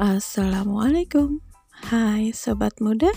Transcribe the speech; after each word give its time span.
Assalamualaikum. 0.00 1.44
Hai 1.92 2.32
Sobat 2.32 2.80
Muda. 2.80 3.12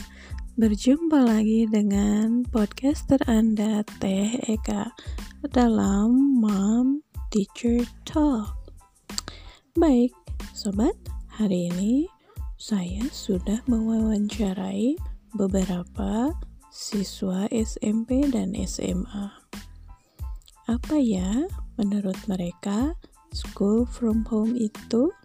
Berjumpa 0.60 1.16
lagi 1.16 1.64
dengan 1.64 2.44
podcaster 2.44 3.24
Anda 3.24 3.88
Teh 4.04 4.36
Eka 4.52 4.92
Dalam 5.48 6.44
Mom 6.44 7.00
Teacher 7.32 7.88
Talk. 8.04 8.76
Baik 9.80 10.12
Sobat 10.52 11.00
Hari 11.40 11.72
ini 11.72 12.12
saya 12.60 13.08
sudah 13.16 13.64
mewawancarai 13.64 15.00
beberapa 15.40 16.36
siswa 16.68 17.48
SMP 17.48 18.28
dan 18.28 18.60
SMA 18.60 19.32
Apa 20.68 21.00
ya 21.00 21.48
menurut 21.80 22.20
mereka 22.28 23.00
school 23.32 23.88
from 23.88 24.28
home 24.28 24.60
itu? 24.60 25.16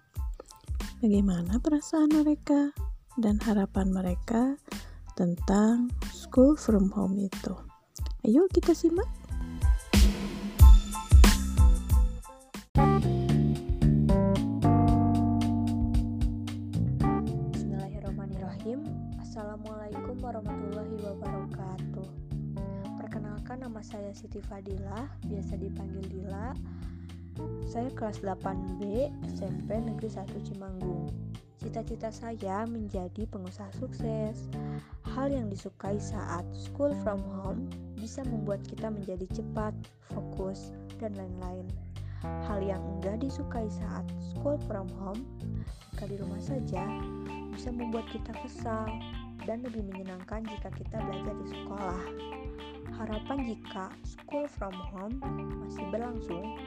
Bagaimana 0.99 1.63
perasaan 1.63 2.11
mereka 2.11 2.75
dan 3.15 3.39
harapan 3.47 3.95
mereka 3.95 4.59
tentang 5.15 5.95
school 6.11 6.59
from 6.59 6.91
home 6.91 7.15
itu. 7.23 7.55
Ayo 8.27 8.51
kita 8.51 8.75
simak. 8.75 9.07
Bismillahirrahmanirrahim. 17.55 18.83
Assalamualaikum 19.23 20.19
warahmatullahi 20.19 20.99
wabarakatuh. 20.99 22.09
Perkenalkan 22.99 23.63
nama 23.63 23.79
saya 23.87 24.11
Siti 24.11 24.43
Fadila, 24.43 25.07
biasa 25.31 25.55
dipanggil 25.63 26.03
Dila 26.11 26.59
saya 27.69 27.93
kelas 27.93 28.25
8B 28.25 29.13
SMP 29.39 29.77
Negeri 29.79 30.09
1 30.09 30.25
Cimanggung. 30.49 31.07
Cita-cita 31.59 32.09
saya 32.15 32.63
menjadi 32.71 33.27
pengusaha 33.27 33.69
sukses. 33.77 34.47
Hal 35.03 35.35
yang 35.35 35.51
disukai 35.51 35.99
saat 35.99 36.47
school 36.55 36.95
from 37.03 37.19
home 37.43 37.67
bisa 37.99 38.23
membuat 38.23 38.63
kita 38.65 38.89
menjadi 38.89 39.27
cepat, 39.35 39.75
fokus, 40.15 40.71
dan 41.03 41.13
lain-lain. 41.19 41.67
Hal 42.23 42.63
yang 42.63 42.83
enggak 42.99 43.23
disukai 43.23 43.67
saat 43.71 44.07
school 44.19 44.59
from 44.67 44.87
home, 44.99 45.23
jika 45.95 46.11
di 46.11 46.17
rumah 46.19 46.43
saja, 46.43 46.83
bisa 47.55 47.71
membuat 47.75 48.07
kita 48.11 48.35
kesal 48.43 48.87
dan 49.47 49.63
lebih 49.63 49.87
menyenangkan 49.87 50.43
jika 50.47 50.71
kita 50.75 50.99
belajar 50.99 51.35
di 51.43 51.47
sekolah. 51.51 52.03
Harapan 52.99 53.39
jika 53.47 53.91
school 54.03 54.47
from 54.59 54.75
home 54.91 55.19
masih 55.63 55.87
berlangsung, 55.95 56.59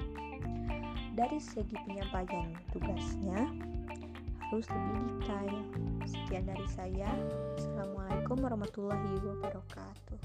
dari 1.15 1.39
segi 1.39 1.75
penyampaian 1.85 2.55
tugasnya 2.71 3.51
harus 4.51 4.67
lebih 4.67 4.99
detail. 5.07 5.63
Sekian 6.03 6.43
dari 6.43 6.67
saya. 6.67 7.11
Assalamualaikum 7.55 8.35
warahmatullahi 8.43 9.15
wabarakatuh. 9.23 10.19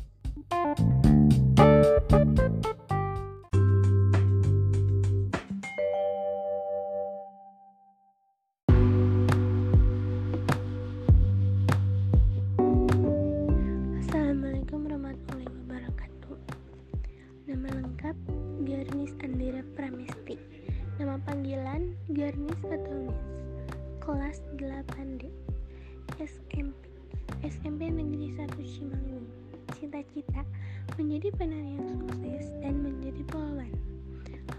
Menjadi 31.17 31.33
penari 31.41 31.81
yang 31.81 31.89
sukses 31.97 32.45
dan 32.61 32.75
menjadi 32.85 33.25
polwan. 33.33 33.73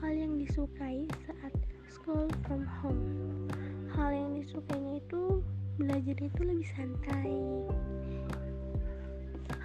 Hal 0.01 0.09
yang 0.09 0.41
disukai 0.41 1.06
saat 1.29 1.53
school 1.85 2.25
from 2.50 2.66
home. 2.81 3.45
Hal 3.94 4.09
yang 4.09 4.41
disukainya 4.41 4.97
itu 4.97 5.45
belajar 5.78 6.18
itu 6.18 6.41
lebih 6.41 6.66
santai. 6.73 7.38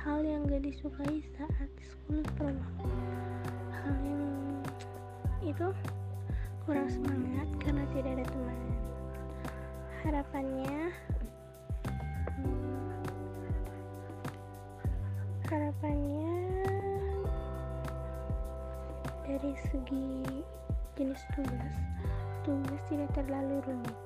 Hal 0.04 0.20
yang 0.20 0.44
gak 0.44 0.68
disukai 0.68 1.24
saat 1.32 1.72
school 1.80 2.20
from 2.36 2.60
home. 2.76 3.08
Hal 3.72 3.96
yang 4.04 4.60
itu 5.48 5.72
kurang 6.68 6.92
semangat 6.92 7.48
karena 7.56 7.88
tidak 7.96 8.20
ada 8.20 8.26
teman. 8.36 8.60
Harapannya, 10.04 10.92
dari 19.42 19.58
segi 19.74 20.22
jenis 20.94 21.18
tugas, 21.34 21.74
tugas 22.46 22.78
tidak 22.86 23.10
terlalu 23.10 23.58
rumit. 23.66 23.98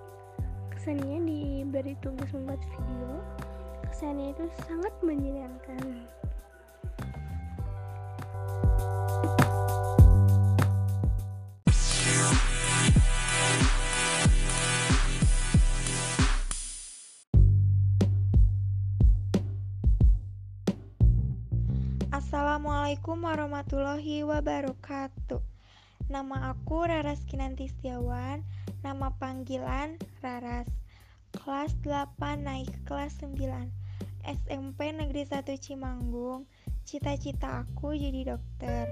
Kesannya 0.73 1.29
diberi 1.29 1.93
tugas 2.01 2.33
membuat 2.33 2.65
video, 2.65 3.21
kesannya 3.93 4.33
itu 4.33 4.49
sangat 4.65 4.97
menyenangkan. 5.05 6.09
Assalamualaikum 23.17 23.49
warahmatullahi 23.49 24.17
wabarakatuh. 24.29 25.41
Nama 26.13 26.53
aku 26.53 26.85
Raras 26.85 27.25
Kinanti 27.25 27.65
Setiawan 27.65 28.45
Nama 28.85 29.09
panggilan 29.17 29.97
Raras. 30.21 30.69
Kelas 31.33 31.73
8 31.81 32.13
naik 32.45 32.69
kelas 32.85 33.17
9 33.25 33.41
SMP 34.21 34.93
Negeri 34.93 35.25
1 35.25 35.49
Cimanggung. 35.57 36.45
Cita-cita 36.85 37.65
aku 37.65 37.97
jadi 37.97 38.37
dokter. 38.37 38.85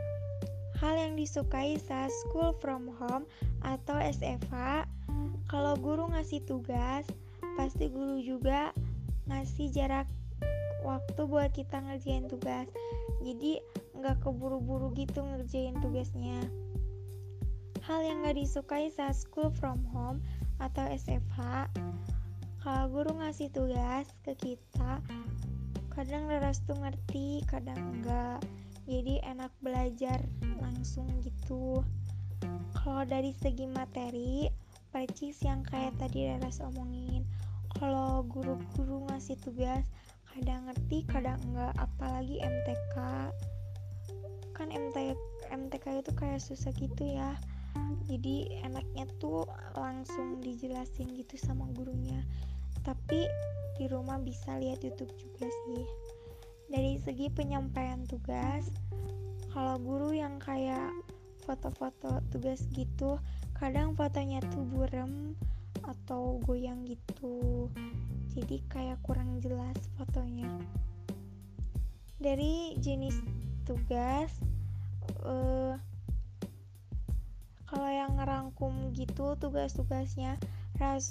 Hal 0.81 0.97
yang 0.97 1.21
disukai 1.21 1.77
saat 1.77 2.09
school 2.25 2.57
from 2.65 2.89
home 2.97 3.29
atau 3.61 4.01
SFH 4.01 4.89
Kalau 5.53 5.77
guru 5.77 6.09
ngasih 6.17 6.41
tugas 6.49 7.05
Pasti 7.61 7.93
guru 7.93 8.17
juga 8.25 8.73
ngasih 9.29 9.69
jarak 9.69 10.09
waktu 10.81 11.21
buat 11.29 11.53
kita 11.53 11.77
ngerjain 11.85 12.25
tugas. 12.25 12.73
Jadi 13.21 13.61
nggak 14.05 14.21
keburu-buru 14.21 14.93
gitu 14.93 15.25
ngerjain 15.25 15.81
tugasnya. 15.81 16.37
Hal 17.89 18.05
yang 18.05 18.21
nggak 18.21 18.37
disukai 18.37 18.93
saat 18.93 19.17
school 19.17 19.49
from 19.49 19.81
home 19.97 20.21
atau 20.61 20.85
SFH 20.93 21.73
kalau 22.61 22.85
guru 22.93 23.17
ngasih 23.17 23.49
tugas 23.49 24.05
ke 24.21 24.37
kita 24.37 25.01
kadang 25.97 26.29
Laras 26.29 26.61
tuh 26.69 26.77
ngerti 26.77 27.49
kadang 27.49 27.81
enggak 27.97 28.45
jadi 28.85 29.25
enak 29.25 29.49
belajar 29.65 30.21
langsung 30.61 31.09
gitu. 31.25 31.81
Kalau 32.77 33.09
dari 33.09 33.33
segi 33.33 33.65
materi 33.65 34.53
percis 34.93 35.41
yang 35.41 35.65
kayak 35.65 35.97
tadi 35.97 36.29
Laras 36.29 36.61
omongin. 36.61 37.25
Kalau 37.81 38.21
guru-guru 38.29 39.09
ngasih 39.09 39.41
tugas 39.41 39.89
kadang 40.29 40.69
ngerti 40.69 41.09
kadang 41.09 41.41
enggak 41.49 41.73
apalagi 41.81 42.37
MTK 42.45 42.97
kan 44.55 44.71
MT, 44.71 45.19
MTK 45.51 46.01
itu 46.01 46.13
kayak 46.15 46.41
susah 46.41 46.71
gitu 46.79 47.05
ya. 47.05 47.35
Jadi 48.07 48.63
enaknya 48.63 49.11
tuh 49.19 49.43
langsung 49.75 50.39
dijelasin 50.39 51.11
gitu 51.19 51.35
sama 51.37 51.67
gurunya. 51.75 52.23
Tapi 52.87 53.27
di 53.75 53.85
rumah 53.91 54.23
bisa 54.23 54.55
lihat 54.57 54.81
YouTube 54.87 55.11
juga 55.19 55.51
sih. 55.51 55.85
Dari 56.71 56.97
segi 57.03 57.29
penyampaian 57.29 58.07
tugas 58.07 58.71
kalau 59.51 59.79
guru 59.79 60.15
yang 60.15 60.39
kayak 60.43 60.91
foto-foto 61.45 62.25
tugas 62.33 62.65
gitu 62.73 63.21
kadang 63.55 63.95
fotonya 63.95 64.43
tuh 64.51 64.65
burem 64.67 65.37
atau 65.85 66.41
goyang 66.43 66.83
gitu. 66.89 67.69
Jadi 68.35 68.65
kayak 68.67 68.99
kurang 69.07 69.39
jelas 69.39 69.77
fotonya. 69.95 70.51
Dari 72.19 72.75
jenis 72.81 73.21
tugas 73.65 74.31
uh, 75.25 75.77
kalau 77.67 77.91
yang 77.91 78.15
ngerangkum 78.17 78.95
gitu 78.95 79.35
tugas-tugasnya 79.41 80.39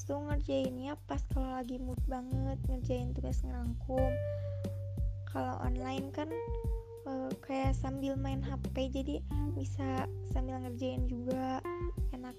tuh 0.08 0.20
ngerjainnya 0.30 0.96
pas 1.10 1.20
kalau 1.34 1.60
lagi 1.60 1.82
mood 1.82 2.00
banget 2.06 2.60
ngerjain 2.70 3.12
tugas 3.16 3.42
ngerangkum 3.42 4.12
kalau 5.28 5.58
online 5.66 6.14
kan 6.14 6.30
uh, 7.10 7.32
kayak 7.42 7.74
sambil 7.74 8.14
main 8.14 8.40
HP 8.40 8.94
jadi 8.94 9.16
bisa 9.58 10.06
sambil 10.30 10.62
ngerjain 10.62 11.10
juga 11.10 11.64
enak 12.14 12.36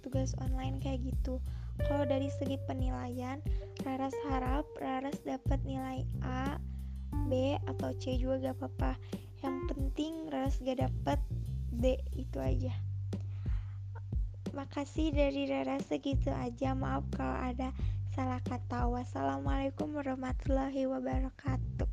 tugas 0.00 0.32
online 0.40 0.80
kayak 0.80 1.04
gitu 1.04 1.42
Kalau 1.86 2.02
dari 2.02 2.26
segi 2.26 2.58
penilaian, 2.66 3.38
Raras 3.86 4.14
harap 4.26 4.66
Raras 4.82 5.22
dapat 5.22 5.62
nilai 5.62 6.02
A, 6.26 6.58
B, 7.30 7.54
atau 7.70 7.94
C 8.02 8.18
juga 8.18 8.50
gak 8.50 8.56
apa-apa. 8.58 8.92
Yang 9.38 9.56
penting 9.70 10.12
Raras 10.30 10.58
gak 10.58 10.82
dapat 10.82 11.18
D 11.70 12.02
itu 12.18 12.38
aja. 12.42 12.74
Makasih 14.56 15.14
dari 15.14 15.46
Raras 15.46 15.86
segitu 15.86 16.34
aja. 16.34 16.74
Maaf 16.74 17.06
kalau 17.14 17.38
ada 17.38 17.70
salah 18.18 18.42
kata. 18.42 18.90
Wassalamualaikum 18.90 19.94
warahmatullahi 19.94 20.90
wabarakatuh. 20.90 21.86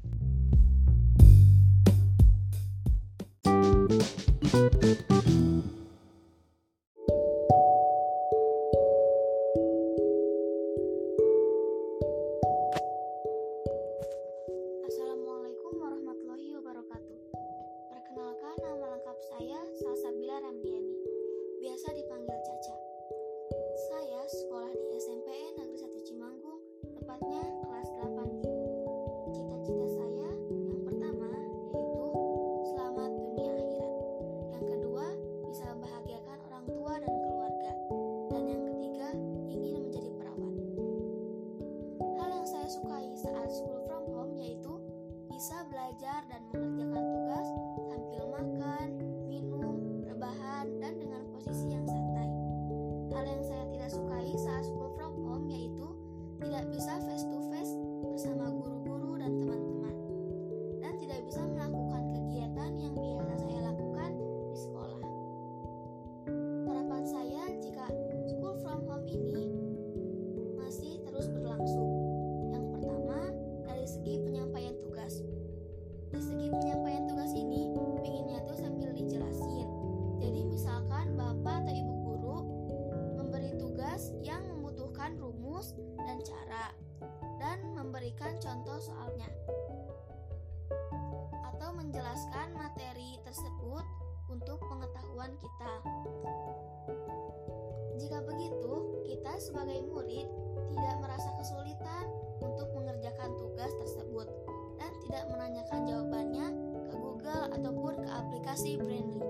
Sebagai 99.55 99.87
murid 99.87 100.27
tidak 100.75 100.95
merasa 100.99 101.31
kesulitan 101.39 102.11
untuk 102.43 102.67
mengerjakan 102.75 103.39
tugas 103.39 103.71
tersebut 103.79 104.27
dan 104.75 104.91
tidak 105.07 105.23
menanyakan 105.31 105.81
jawabannya 105.87 106.47
ke 106.91 106.95
Google 106.99 107.43
ataupun 107.55 107.93
ke 108.03 108.09
aplikasi 108.11 108.75
Brandly. 108.75 109.23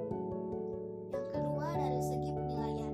Yang 1.14 1.28
kedua 1.30 1.68
dari 1.78 2.02
segi 2.02 2.30
penilaian. 2.34 2.94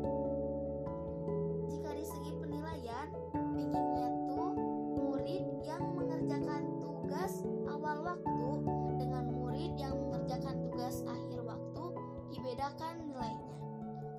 Jika 1.72 1.90
di 1.96 2.04
segi 2.04 2.32
penilaian, 2.36 3.08
pinginnya 3.32 4.08
tuh 4.28 4.52
murid 5.00 5.48
yang 5.64 5.88
mengerjakan 5.96 6.68
tugas 6.84 7.48
awal 7.72 8.12
waktu 8.12 8.50
dengan 9.00 9.32
murid 9.32 9.72
yang 9.80 9.96
mengerjakan 9.96 10.68
tugas 10.68 11.00
akhir 11.08 11.40
waktu 11.48 11.96
dibedakan 12.36 13.08
nilainya. 13.08 13.56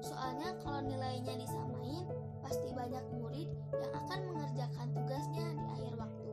Soalnya 0.01 0.57
kalau 0.65 0.81
nilainya 0.81 1.37
disamain, 1.37 2.09
pasti 2.43 2.69
banyak 2.75 3.05
murid 3.17 3.49
yang 3.73 3.93
akan 4.05 4.21
mengerjakan 4.35 4.87
tugasnya 4.93 5.47
di 5.57 5.65
akhir 5.79 5.95
waktu. 5.97 6.31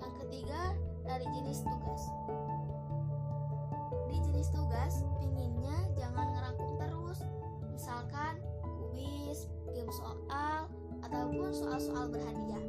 Yang 0.00 0.14
ketiga, 0.24 0.60
dari 1.04 1.26
jenis 1.36 1.60
tugas. 1.62 2.02
Di 4.08 4.16
jenis 4.24 4.48
tugas, 4.50 4.94
pinginnya 5.20 5.78
jangan 5.94 6.26
ngerangkum 6.34 6.70
terus. 6.80 7.20
Misalkan 7.70 8.40
kuis, 8.90 9.46
game 9.70 9.92
soal, 9.92 10.66
ataupun 11.04 11.50
soal-soal 11.52 12.08
berhadiah. 12.12 12.64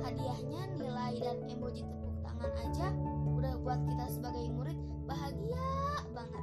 Hadiahnya 0.00 0.62
nilai 0.80 1.12
dan 1.20 1.36
emoji 1.48 1.84
tepuk 1.84 2.14
tangan 2.24 2.52
aja 2.56 2.88
udah 3.36 3.54
buat 3.60 3.80
kita 3.84 4.06
sebagai 4.08 4.48
murid 4.52 4.78
bahagia 5.04 5.68
banget. 6.12 6.39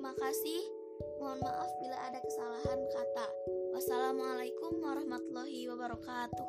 Terima 0.00 0.16
kasih. 0.16 0.64
Mohon 1.20 1.44
maaf 1.44 1.76
bila 1.76 1.92
ada 2.08 2.16
kesalahan 2.24 2.80
kata. 2.88 3.26
Wassalamualaikum 3.76 4.80
warahmatullahi 4.80 5.68
wabarakatuh. 5.68 6.48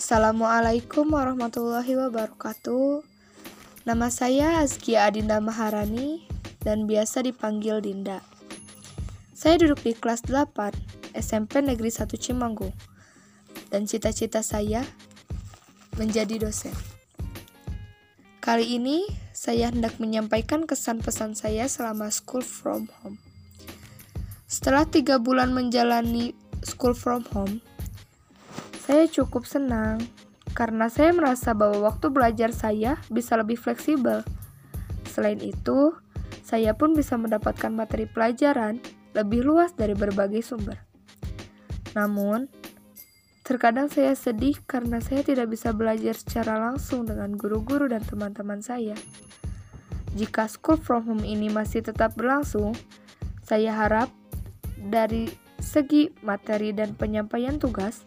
Assalamualaikum 0.00 1.12
warahmatullahi 1.12 1.92
wabarakatuh. 1.92 3.13
Nama 3.84 4.08
saya 4.08 4.64
Azkia 4.64 5.04
Adinda 5.04 5.44
Maharani 5.44 6.24
dan 6.64 6.88
biasa 6.88 7.20
dipanggil 7.20 7.84
Dinda. 7.84 8.24
Saya 9.36 9.60
duduk 9.60 9.84
di 9.84 9.92
kelas 9.92 10.24
8 10.24 11.12
SMP 11.12 11.60
Negeri 11.60 11.92
1 11.92 12.08
Cimanggung. 12.16 12.72
Dan 13.68 13.84
cita-cita 13.84 14.40
saya 14.40 14.88
menjadi 16.00 16.48
dosen. 16.48 16.72
Kali 18.40 18.80
ini 18.80 19.04
saya 19.36 19.68
hendak 19.68 20.00
menyampaikan 20.00 20.64
kesan 20.64 21.04
pesan 21.04 21.36
saya 21.36 21.68
selama 21.68 22.08
school 22.08 22.40
from 22.40 22.88
home. 23.04 23.20
Setelah 24.48 24.88
tiga 24.88 25.20
bulan 25.20 25.52
menjalani 25.52 26.32
school 26.64 26.96
from 26.96 27.28
home, 27.36 27.60
saya 28.80 29.04
cukup 29.12 29.44
senang 29.44 30.00
karena 30.54 30.86
saya 30.86 31.10
merasa 31.10 31.50
bahwa 31.50 31.90
waktu 31.90 32.14
belajar 32.14 32.54
saya 32.54 32.96
bisa 33.10 33.34
lebih 33.34 33.58
fleksibel. 33.58 34.22
Selain 35.10 35.42
itu, 35.42 35.92
saya 36.46 36.78
pun 36.78 36.94
bisa 36.94 37.18
mendapatkan 37.18 37.74
materi 37.74 38.06
pelajaran 38.06 38.78
lebih 39.18 39.42
luas 39.42 39.74
dari 39.74 39.98
berbagai 39.98 40.46
sumber. 40.46 40.78
Namun, 41.98 42.46
terkadang 43.42 43.90
saya 43.90 44.14
sedih 44.14 44.58
karena 44.66 45.02
saya 45.02 45.26
tidak 45.26 45.50
bisa 45.50 45.74
belajar 45.74 46.14
secara 46.14 46.58
langsung 46.58 47.06
dengan 47.06 47.34
guru-guru 47.34 47.90
dan 47.90 48.02
teman-teman 48.06 48.62
saya. 48.62 48.94
Jika 50.14 50.46
school 50.46 50.78
from 50.78 51.10
home 51.10 51.26
ini 51.26 51.50
masih 51.50 51.82
tetap 51.82 52.14
berlangsung, 52.14 52.78
saya 53.42 53.74
harap 53.74 54.10
dari 54.78 55.26
segi 55.58 56.14
materi 56.22 56.70
dan 56.70 56.94
penyampaian 56.94 57.58
tugas, 57.58 58.06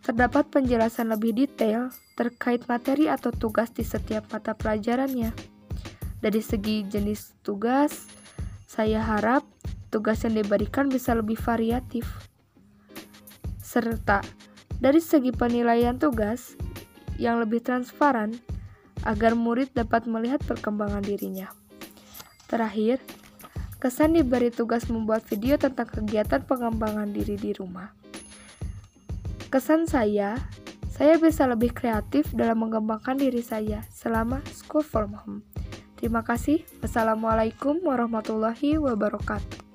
terdapat 0.00 0.48
penjelasan 0.48 1.12
lebih 1.12 1.36
detail 1.36 1.92
terkait 2.16 2.64
materi 2.66 3.06
atau 3.08 3.32
tugas 3.32 3.72
di 3.72 3.84
setiap 3.84 4.28
mata 4.32 4.52
pelajarannya. 4.56 5.32
Dari 6.20 6.40
segi 6.44 6.84
jenis 6.84 7.40
tugas, 7.40 8.08
saya 8.68 9.00
harap 9.00 9.44
tugas 9.88 10.20
yang 10.24 10.36
diberikan 10.36 10.92
bisa 10.92 11.16
lebih 11.16 11.40
variatif. 11.40 12.04
Serta 13.60 14.20
dari 14.80 15.00
segi 15.00 15.32
penilaian 15.32 15.96
tugas 15.96 16.56
yang 17.20 17.40
lebih 17.40 17.64
transparan 17.64 18.36
agar 19.04 19.32
murid 19.32 19.72
dapat 19.72 20.04
melihat 20.04 20.40
perkembangan 20.44 21.00
dirinya. 21.00 21.48
Terakhir, 22.50 23.00
Kesan 23.80 24.12
diberi 24.12 24.52
tugas 24.52 24.92
membuat 24.92 25.24
video 25.24 25.56
tentang 25.56 25.88
kegiatan 25.88 26.44
pengembangan 26.44 27.08
diri 27.16 27.40
di 27.40 27.56
rumah. 27.56 27.88
Kesan 29.50 29.90
saya, 29.90 30.38
saya 30.94 31.18
bisa 31.18 31.42
lebih 31.42 31.74
kreatif 31.74 32.30
dalam 32.30 32.62
mengembangkan 32.62 33.18
diri 33.18 33.42
saya 33.42 33.82
selama 33.90 34.38
school 34.46 34.86
from 34.86 35.10
home. 35.18 35.42
Terima 35.98 36.22
kasih. 36.22 36.62
Wassalamualaikum 36.78 37.82
warahmatullahi 37.82 38.78
wabarakatuh. 38.78 39.69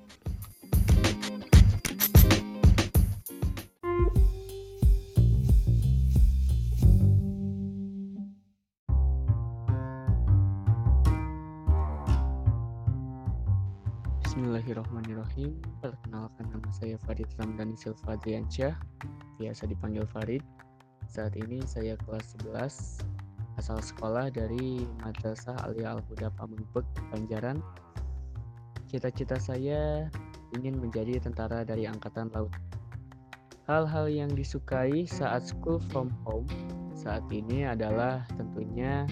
Bismillahirrahmanirrahim. 14.56 15.52
Perkenalkan 15.84 16.48
nama 16.48 16.72
saya 16.72 16.96
Farid 17.04 17.28
Ramdhani 17.36 17.76
Silva 17.76 18.16
Driansyah, 18.16 18.72
biasa 19.36 19.68
dipanggil 19.68 20.08
Farid. 20.08 20.40
Saat 21.12 21.36
ini 21.36 21.60
saya 21.68 22.00
kelas 22.08 22.40
11, 22.40 23.04
asal 23.60 23.84
sekolah 23.84 24.32
dari 24.32 24.88
Madrasah 25.04 25.60
Alia 25.60 26.00
Al-Huda 26.00 26.32
Pamengpek, 26.40 26.88
Banjaran. 27.12 27.60
Cita-cita 28.88 29.36
saya 29.44 30.08
ingin 30.56 30.80
menjadi 30.80 31.20
tentara 31.20 31.68
dari 31.68 31.84
Angkatan 31.84 32.32
Laut. 32.32 32.56
Hal-hal 33.68 34.08
yang 34.08 34.32
disukai 34.32 35.04
saat 35.04 35.52
school 35.52 35.84
from 35.92 36.16
home 36.24 36.48
saat 36.96 37.28
ini 37.28 37.68
adalah 37.68 38.24
tentunya 38.40 39.04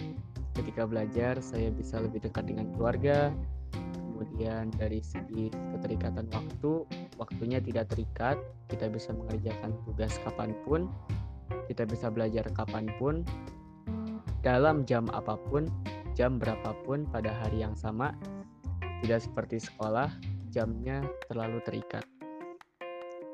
ketika 0.56 0.88
belajar 0.88 1.44
saya 1.44 1.68
bisa 1.68 2.00
lebih 2.00 2.24
dekat 2.24 2.48
dengan 2.48 2.72
keluarga, 2.72 3.36
kemudian 4.14 4.70
dari 4.78 5.02
segi 5.02 5.50
keterikatan 5.50 6.30
waktu 6.30 6.86
waktunya 7.18 7.58
tidak 7.58 7.90
terikat 7.90 8.38
kita 8.70 8.86
bisa 8.94 9.10
mengerjakan 9.10 9.74
tugas 9.90 10.22
kapan 10.22 10.54
pun 10.62 10.86
kita 11.66 11.90
bisa 11.90 12.14
belajar 12.14 12.46
kapan 12.54 12.86
pun 13.02 13.26
dalam 14.46 14.86
jam 14.86 15.10
apa 15.18 15.34
pun 15.50 15.66
jam 16.14 16.38
berapapun 16.38 17.10
pada 17.10 17.34
hari 17.42 17.66
yang 17.66 17.74
sama 17.74 18.14
tidak 19.02 19.26
seperti 19.26 19.58
sekolah 19.60 20.08
jamnya 20.54 21.02
terlalu 21.28 21.60
terikat. 21.66 22.06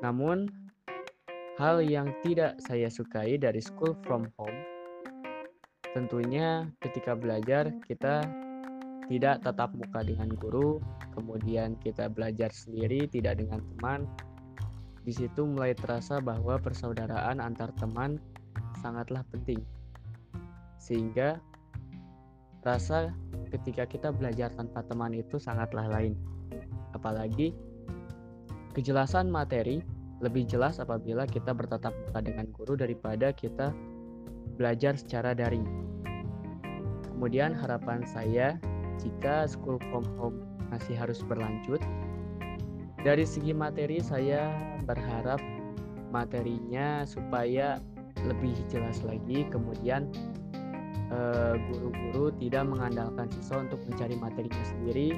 Namun 0.00 0.48
hal 1.60 1.84
yang 1.84 2.08
tidak 2.24 2.56
saya 2.64 2.88
sukai 2.88 3.36
dari 3.36 3.60
school 3.60 3.92
from 4.00 4.24
home 4.40 4.56
tentunya 5.92 6.70
ketika 6.78 7.18
belajar 7.18 7.74
kita 7.84 8.22
tidak 9.10 9.42
tatap 9.42 9.74
muka 9.74 10.06
dengan 10.06 10.30
guru, 10.38 10.78
kemudian 11.18 11.74
kita 11.82 12.06
belajar 12.06 12.54
sendiri 12.54 13.10
tidak 13.10 13.42
dengan 13.42 13.58
teman. 13.74 14.06
Di 15.02 15.10
situ 15.10 15.50
mulai 15.50 15.74
terasa 15.74 16.22
bahwa 16.22 16.62
persaudaraan 16.62 17.42
antar 17.42 17.74
teman 17.74 18.22
sangatlah 18.78 19.26
penting. 19.34 19.58
Sehingga 20.78 21.42
rasa 22.62 23.10
ketika 23.50 23.82
kita 23.90 24.14
belajar 24.14 24.54
tanpa 24.54 24.86
teman 24.86 25.10
itu 25.10 25.42
sangatlah 25.42 25.90
lain. 25.90 26.14
Apalagi 26.94 27.50
kejelasan 28.78 29.26
materi 29.26 29.82
lebih 30.22 30.46
jelas 30.46 30.78
apabila 30.78 31.26
kita 31.26 31.50
bertatap 31.50 31.90
muka 32.06 32.22
dengan 32.22 32.46
guru 32.54 32.78
daripada 32.78 33.34
kita 33.34 33.74
belajar 34.54 34.94
secara 34.94 35.34
daring. 35.34 35.66
Kemudian 37.10 37.58
harapan 37.58 38.06
saya 38.06 38.60
jika 39.00 39.48
school 39.48 39.80
from 39.90 40.04
home 40.20 40.44
masih 40.70 40.94
harus 40.94 41.20
berlanjut. 41.26 41.80
Dari 43.00 43.24
segi 43.24 43.56
materi 43.56 43.98
saya 43.98 44.52
berharap 44.84 45.40
materinya 46.12 47.08
supaya 47.08 47.80
lebih 48.28 48.52
jelas 48.68 49.00
lagi. 49.02 49.48
Kemudian 49.48 50.12
eh, 51.10 51.54
guru-guru 51.72 52.30
tidak 52.36 52.68
mengandalkan 52.68 53.26
siswa 53.32 53.64
untuk 53.64 53.80
mencari 53.88 54.14
materinya 54.20 54.64
sendiri 54.68 55.16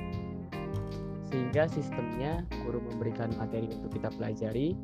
sehingga 1.32 1.64
sistemnya 1.64 2.44
guru 2.62 2.78
memberikan 2.92 3.32
materi 3.40 3.66
untuk 3.72 3.98
kita 3.98 4.08
pelajari. 4.14 4.78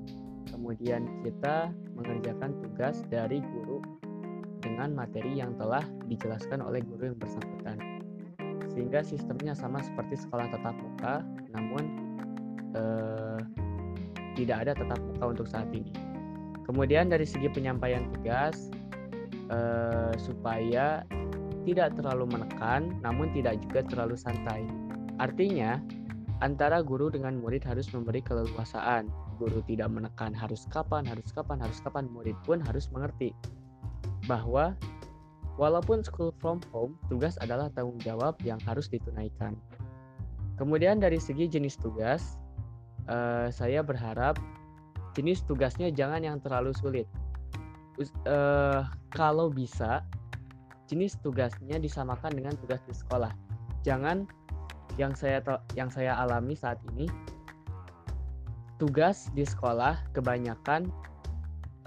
Kemudian 0.49 1.23
kita 1.23 1.71
mengerjakan 1.93 2.57
tugas 2.65 3.05
dari 3.13 3.45
guru 3.45 3.85
dengan 4.59 4.97
materi 4.97 5.39
yang 5.39 5.55
telah 5.55 5.85
dijelaskan 6.09 6.65
oleh 6.65 6.83
guru 6.83 7.15
yang 7.15 7.19
bersangkutan 7.21 7.79
sehingga 8.79 9.03
sistemnya 9.03 9.59
sama 9.59 9.83
seperti 9.83 10.15
sekolah 10.15 10.47
tatap 10.55 10.79
muka 10.79 11.27
namun 11.51 11.83
eh, 12.79 13.43
tidak 14.39 14.63
ada 14.63 14.73
tatap 14.79 15.03
muka 15.03 15.35
untuk 15.35 15.51
saat 15.51 15.67
ini. 15.75 15.91
Kemudian 16.63 17.11
dari 17.11 17.27
segi 17.27 17.51
penyampaian 17.51 18.07
tugas 18.15 18.71
eh, 19.51 20.15
supaya 20.15 21.03
tidak 21.67 21.99
terlalu 21.99 22.39
menekan 22.39 22.95
namun 23.03 23.35
tidak 23.35 23.59
juga 23.67 23.83
terlalu 23.83 24.15
santai. 24.15 24.63
Artinya 25.19 25.83
antara 26.39 26.79
guru 26.79 27.11
dengan 27.11 27.35
murid 27.43 27.67
harus 27.67 27.91
memberi 27.91 28.23
keleluasaan. 28.23 29.11
Guru 29.43 29.59
tidak 29.67 29.91
menekan 29.91 30.31
harus 30.31 30.71
kapan 30.71 31.03
harus 31.03 31.35
kapan 31.35 31.59
harus 31.59 31.83
kapan 31.83 32.07
murid 32.15 32.39
pun 32.47 32.63
harus 32.63 32.87
mengerti 32.95 33.35
bahwa 34.31 34.79
Walaupun 35.59 36.07
school 36.07 36.31
from 36.39 36.63
home, 36.71 36.95
tugas 37.11 37.35
adalah 37.43 37.67
tanggung 37.75 37.99
jawab 37.99 38.39
yang 38.47 38.63
harus 38.63 38.87
ditunaikan. 38.87 39.59
Kemudian 40.55 41.03
dari 41.03 41.19
segi 41.19 41.51
jenis 41.51 41.75
tugas, 41.79 42.39
uh, 43.11 43.51
saya 43.51 43.83
berharap 43.83 44.39
jenis 45.19 45.43
tugasnya 45.43 45.91
jangan 45.91 46.23
yang 46.23 46.39
terlalu 46.39 46.71
sulit. 46.79 47.11
Uh, 48.23 48.87
kalau 49.11 49.51
bisa, 49.51 50.07
jenis 50.87 51.19
tugasnya 51.27 51.83
disamakan 51.83 52.39
dengan 52.39 52.55
tugas 52.63 52.79
di 52.87 52.95
sekolah. 52.95 53.35
Jangan 53.83 54.31
yang 54.95 55.15
saya 55.19 55.43
yang 55.75 55.91
saya 55.91 56.15
alami 56.19 56.55
saat 56.55 56.79
ini 56.95 57.07
tugas 58.79 59.31
di 59.35 59.43
sekolah 59.43 59.99
kebanyakan 60.15 60.91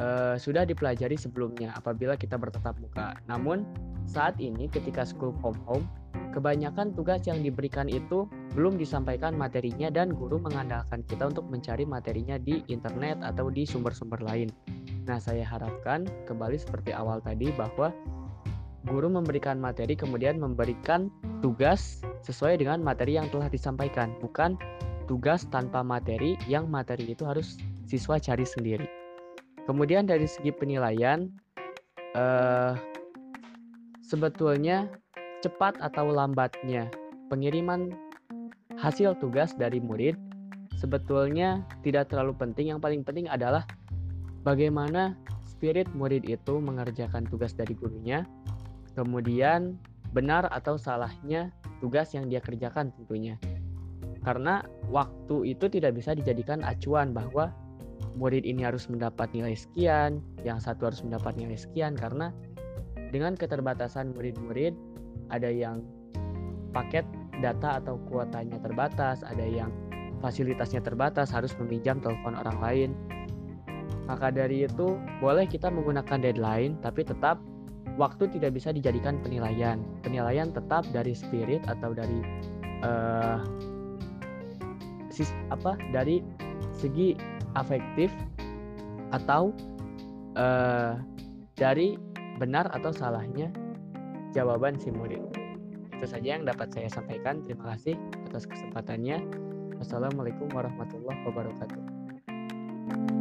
uh, 0.01 0.35
sudah 0.35 0.65
dipelajari 0.65 1.13
sebelumnya 1.15 1.71
apabila 1.77 2.17
kita 2.17 2.35
bertatap 2.35 2.73
muka. 2.81 3.13
Namun 3.29 3.63
saat 4.09 4.35
ini 4.41 4.65
ketika 4.65 5.05
school 5.05 5.31
from 5.39 5.55
home, 5.69 5.85
kebanyakan 6.33 6.91
tugas 6.97 7.23
yang 7.29 7.45
diberikan 7.45 7.85
itu 7.85 8.25
belum 8.57 8.75
disampaikan 8.81 9.37
materinya 9.37 9.93
dan 9.93 10.11
guru 10.11 10.41
mengandalkan 10.41 11.05
kita 11.05 11.29
untuk 11.29 11.45
mencari 11.47 11.85
materinya 11.85 12.41
di 12.41 12.65
internet 12.67 13.21
atau 13.21 13.47
di 13.53 13.63
sumber-sumber 13.63 14.19
lain. 14.25 14.49
Nah, 15.05 15.21
saya 15.21 15.45
harapkan 15.45 16.09
kembali 16.25 16.57
seperti 16.57 16.91
awal 16.91 17.21
tadi 17.21 17.53
bahwa 17.53 17.93
guru 18.89 19.13
memberikan 19.13 19.61
materi 19.61 19.93
kemudian 19.93 20.41
memberikan 20.41 21.13
tugas 21.45 22.01
sesuai 22.25 22.57
dengan 22.57 22.81
materi 22.81 23.17
yang 23.17 23.29
telah 23.29 23.49
disampaikan, 23.49 24.13
bukan 24.21 24.57
tugas 25.05 25.45
tanpa 25.49 25.85
materi 25.85 26.37
yang 26.45 26.69
materi 26.69 27.13
itu 27.13 27.25
harus 27.27 27.59
siswa 27.85 28.17
cari 28.17 28.45
sendiri. 28.47 29.00
Kemudian 29.69 30.09
dari 30.09 30.25
segi 30.25 30.49
penilaian, 30.49 31.29
uh, 32.17 32.73
sebetulnya 34.01 34.89
cepat 35.41 35.77
atau 35.81 36.09
lambatnya 36.09 36.89
pengiriman 37.31 37.93
hasil 38.77 39.17
tugas 39.21 39.53
dari 39.55 39.79
murid 39.79 40.17
sebetulnya 40.81 41.61
tidak 41.85 42.09
terlalu 42.09 42.33
penting. 42.33 42.73
Yang 42.73 42.81
paling 42.81 43.01
penting 43.05 43.29
adalah 43.29 43.63
bagaimana 44.41 45.13
spirit 45.45 45.85
murid 45.93 46.25
itu 46.25 46.57
mengerjakan 46.57 47.29
tugas 47.29 47.53
dari 47.53 47.77
gurunya, 47.77 48.25
kemudian 48.97 49.77
benar 50.11 50.49
atau 50.49 50.75
salahnya 50.75 51.53
tugas 51.79 52.11
yang 52.17 52.25
dia 52.27 52.41
kerjakan 52.41 52.89
tentunya. 52.97 53.37
Karena 54.25 54.61
waktu 54.89 55.53
itu 55.53 55.69
tidak 55.69 55.97
bisa 55.97 56.13
dijadikan 56.13 56.61
acuan 56.61 57.13
bahwa 57.13 57.53
murid 58.15 58.43
ini 58.43 58.65
harus 58.65 58.87
mendapat 58.91 59.31
nilai 59.31 59.55
sekian, 59.55 60.19
yang 60.43 60.59
satu 60.59 60.91
harus 60.91 61.01
mendapat 61.03 61.35
nilai 61.37 61.55
sekian 61.55 61.95
karena 61.95 62.31
dengan 63.11 63.35
keterbatasan 63.35 64.15
murid-murid 64.15 64.75
ada 65.31 65.51
yang 65.51 65.83
paket 66.71 67.03
data 67.43 67.83
atau 67.83 67.99
kuotanya 68.07 68.59
terbatas, 68.63 69.23
ada 69.27 69.43
yang 69.43 69.71
fasilitasnya 70.23 70.79
terbatas 70.79 71.33
harus 71.33 71.51
meminjam 71.57 71.99
telepon 71.99 72.37
orang 72.37 72.57
lain. 72.61 72.91
Maka 74.05 74.31
dari 74.31 74.67
itu 74.67 74.99
boleh 75.19 75.47
kita 75.47 75.71
menggunakan 75.71 76.19
deadline 76.19 76.75
tapi 76.83 77.03
tetap 77.03 77.39
waktu 77.95 78.27
tidak 78.31 78.55
bisa 78.55 78.71
dijadikan 78.71 79.19
penilaian. 79.19 79.81
Penilaian 80.05 80.53
tetap 80.53 80.87
dari 80.95 81.11
spirit 81.15 81.63
atau 81.67 81.91
dari 81.91 82.19
uh, 82.85 83.39
sis, 85.11 85.31
apa 85.51 85.75
dari 85.91 86.23
segi 86.75 87.17
afektif 87.55 88.11
atau 89.11 89.51
uh, 90.39 90.95
dari 91.59 91.99
benar 92.39 92.71
atau 92.73 92.89
salahnya 92.95 93.51
jawaban 94.31 94.79
si 94.79 94.89
murid. 94.89 95.21
Itu 95.93 96.09
saja 96.09 96.39
yang 96.39 96.47
dapat 96.47 96.73
saya 96.73 96.89
sampaikan. 96.89 97.43
Terima 97.45 97.75
kasih 97.75 97.93
atas 98.31 98.49
kesempatannya. 98.49 99.21
Wassalamualaikum 99.77 100.49
warahmatullahi 100.53 101.19
wabarakatuh. 101.27 103.20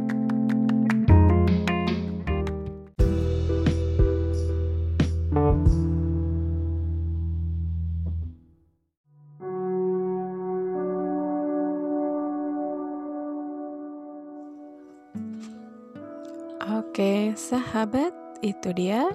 Sahabat, 17.81 18.13
itu 18.45 18.69
dia 18.77 19.09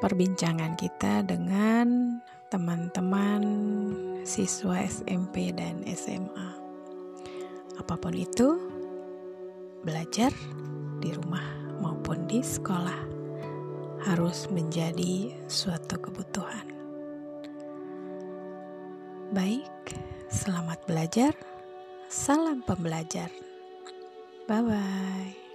perbincangan 0.00 0.72
kita 0.72 1.20
dengan 1.20 2.16
teman-teman 2.48 3.44
siswa 4.24 4.80
SMP 4.88 5.52
dan 5.52 5.84
SMA. 5.84 6.48
Apa 7.76 7.92
pun 8.00 8.16
itu, 8.16 8.56
belajar 9.84 10.32
di 11.04 11.12
rumah 11.12 11.44
maupun 11.76 12.24
di 12.24 12.40
sekolah 12.40 13.04
harus 14.08 14.48
menjadi 14.48 15.44
suatu 15.44 16.00
kebutuhan. 16.00 16.72
Baik, 19.36 19.92
selamat 20.32 20.80
belajar. 20.88 21.36
Salam 22.08 22.64
pembelajar. 22.64 23.28
Bye 24.48 24.64
bye. 24.64 25.47